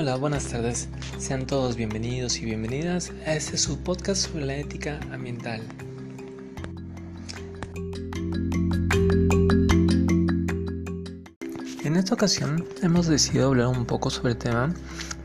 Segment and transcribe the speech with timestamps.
[0.00, 0.88] Hola, buenas tardes.
[1.18, 5.60] Sean todos bienvenidos y bienvenidas a este su podcast sobre la ética ambiental.
[11.82, 14.72] En esta ocasión hemos decidido hablar un poco sobre el tema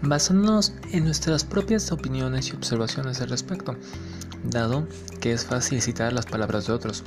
[0.02, 3.76] basándonos en nuestras propias opiniones y observaciones al respecto,
[4.44, 4.88] dado
[5.22, 7.04] que es fácil citar las palabras de otros,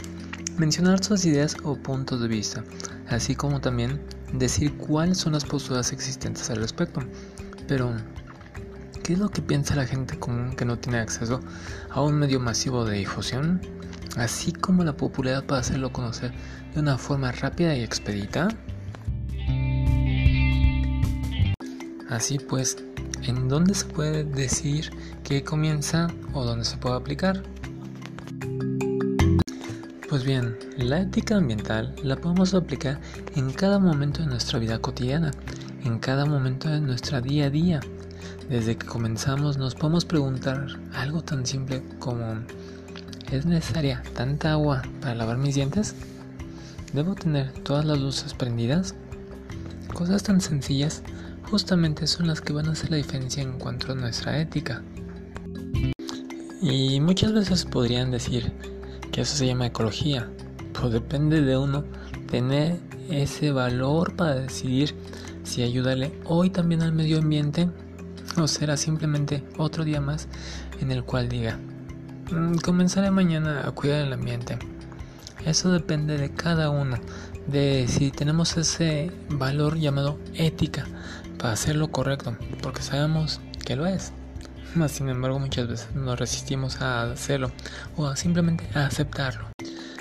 [0.57, 2.63] mencionar sus ideas o puntos de vista,
[3.09, 4.01] así como también
[4.33, 7.01] decir cuáles son las posturas existentes al respecto.
[7.69, 7.93] Pero,
[9.03, 11.41] ¿qué es lo que piensa la gente común que no tiene acceso
[11.91, 13.61] a un medio masivo de difusión?
[14.17, 16.33] Así como la popularidad para hacerlo conocer
[16.75, 18.49] de una forma rápida y expedita.
[22.09, 22.79] Así pues,
[23.23, 24.91] ¿en dónde se puede decir
[25.25, 27.43] que comienza o dónde se puede aplicar?
[30.09, 33.01] Pues bien, la ética ambiental la podemos aplicar
[33.35, 35.33] en cada momento de nuestra vida cotidiana,
[35.87, 37.81] en cada momento de nuestra día a día.
[38.49, 42.41] Desde que comenzamos nos podemos preguntar algo tan simple como
[43.31, 45.95] ¿es necesaria tanta agua para lavar mis dientes?
[46.93, 48.95] ¿Debo tener todas las luces prendidas?
[49.95, 51.03] Cosas tan sencillas
[51.51, 54.83] justamente son las que van a hacer la diferencia en cuanto a nuestra ética.
[56.61, 58.53] Y muchas veces podrían decir
[59.13, 60.29] que eso se llama ecología,
[60.73, 61.85] pues depende de uno
[62.29, 64.95] tener ese valor para decidir
[65.47, 67.71] si ayudarle hoy también al medio ambiente
[68.37, 70.29] o será simplemente otro día más
[70.81, 71.59] en el cual diga,
[72.31, 74.59] mm, comenzaré mañana a cuidar el ambiente.
[75.45, 76.99] Eso depende de cada uno,
[77.47, 80.85] de si tenemos ese valor llamado ética
[81.39, 84.13] para hacer lo correcto, porque sabemos que lo es.
[84.75, 87.53] Más sin embargo, muchas veces nos resistimos a hacerlo
[87.97, 89.47] o a simplemente a aceptarlo.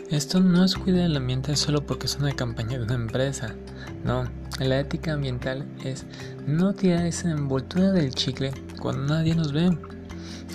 [0.09, 3.55] Esto no es cuidar el ambiente solo porque es una campaña de una empresa.
[4.03, 4.25] No,
[4.59, 6.05] la ética ambiental es
[6.47, 9.77] no tirar esa envoltura del chicle cuando nadie nos ve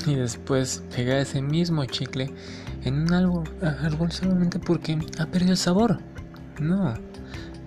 [0.06, 2.32] y después pegar ese mismo chicle
[2.84, 5.98] en un árbol, solamente porque ha perdido el sabor.
[6.58, 6.94] No,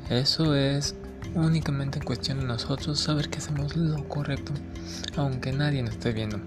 [0.09, 0.95] eso es
[1.35, 4.53] únicamente en cuestión de nosotros saber que hacemos lo correcto,
[5.15, 6.39] aunque nadie nos esté viendo.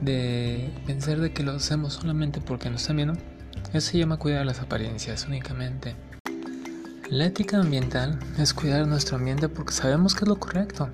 [0.00, 3.14] De pensar de que lo hacemos solamente porque nos están viendo,
[3.72, 5.94] eso se llama cuidar las apariencias únicamente.
[7.12, 10.88] La ética ambiental es cuidar nuestro ambiente porque sabemos que es lo correcto,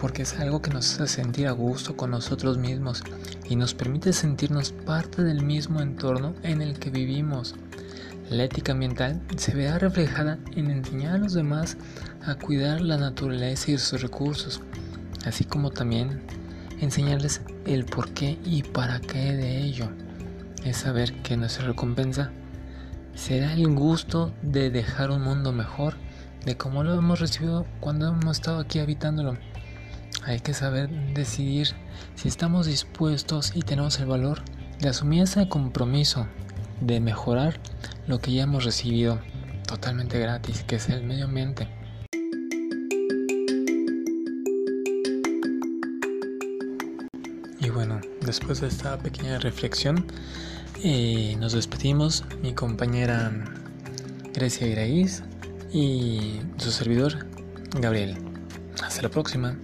[0.00, 3.02] porque es algo que nos hace sentir a gusto con nosotros mismos
[3.48, 7.56] y nos permite sentirnos parte del mismo entorno en el que vivimos.
[8.30, 11.78] La ética ambiental se verá reflejada en enseñar a los demás
[12.24, 14.60] a cuidar la naturaleza y sus recursos,
[15.26, 16.20] así como también
[16.80, 19.88] enseñarles el por qué y para qué de ello.
[20.62, 22.30] Es saber que nuestra recompensa
[23.14, 25.94] será el gusto de dejar un mundo mejor
[26.44, 29.36] de como lo hemos recibido cuando hemos estado aquí habitándolo.
[30.24, 31.68] Hay que saber decidir
[32.14, 34.42] si estamos dispuestos y tenemos el valor
[34.80, 36.26] de asumir ese compromiso
[36.80, 37.60] de mejorar
[38.06, 39.20] lo que ya hemos recibido
[39.66, 41.68] totalmente gratis, que es el medio ambiente.
[47.60, 50.06] Y bueno, después de esta pequeña reflexión,
[50.82, 53.32] eh, nos despedimos, mi compañera
[54.32, 55.22] Grecia Iraíz
[55.72, 57.26] y su servidor
[57.80, 58.16] Gabriel.
[58.82, 59.56] Hasta la próxima.